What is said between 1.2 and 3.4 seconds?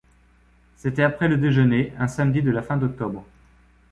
le déjeuner, un samedi de la fin d’octobre.